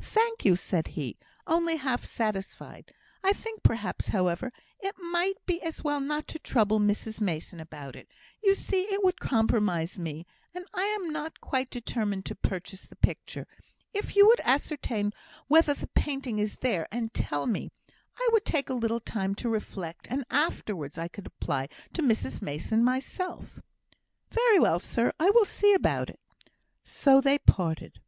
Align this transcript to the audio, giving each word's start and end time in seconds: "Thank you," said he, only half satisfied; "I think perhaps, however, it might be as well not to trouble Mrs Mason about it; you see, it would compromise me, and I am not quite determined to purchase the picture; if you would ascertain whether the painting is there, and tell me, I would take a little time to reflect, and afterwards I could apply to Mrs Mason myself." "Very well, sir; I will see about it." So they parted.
"Thank 0.00 0.46
you," 0.46 0.56
said 0.56 0.86
he, 0.86 1.18
only 1.46 1.76
half 1.76 2.02
satisfied; 2.02 2.94
"I 3.22 3.34
think 3.34 3.62
perhaps, 3.62 4.08
however, 4.08 4.50
it 4.80 4.94
might 4.98 5.34
be 5.44 5.60
as 5.60 5.84
well 5.84 6.00
not 6.00 6.26
to 6.28 6.38
trouble 6.38 6.80
Mrs 6.80 7.20
Mason 7.20 7.60
about 7.60 7.94
it; 7.94 8.08
you 8.42 8.54
see, 8.54 8.84
it 8.84 9.04
would 9.04 9.20
compromise 9.20 9.98
me, 9.98 10.26
and 10.54 10.64
I 10.72 10.84
am 10.84 11.10
not 11.12 11.42
quite 11.42 11.68
determined 11.68 12.24
to 12.24 12.34
purchase 12.34 12.88
the 12.88 12.96
picture; 12.96 13.46
if 13.92 14.16
you 14.16 14.26
would 14.26 14.40
ascertain 14.44 15.12
whether 15.46 15.74
the 15.74 15.88
painting 15.88 16.38
is 16.38 16.56
there, 16.60 16.88
and 16.90 17.12
tell 17.12 17.46
me, 17.46 17.70
I 18.16 18.26
would 18.32 18.46
take 18.46 18.70
a 18.70 18.72
little 18.72 19.00
time 19.00 19.34
to 19.34 19.50
reflect, 19.50 20.06
and 20.08 20.24
afterwards 20.30 20.96
I 20.96 21.08
could 21.08 21.26
apply 21.26 21.68
to 21.92 22.00
Mrs 22.00 22.40
Mason 22.40 22.82
myself." 22.82 23.58
"Very 24.30 24.58
well, 24.58 24.78
sir; 24.78 25.12
I 25.20 25.28
will 25.32 25.44
see 25.44 25.74
about 25.74 26.08
it." 26.08 26.20
So 26.82 27.20
they 27.20 27.36
parted. 27.36 28.00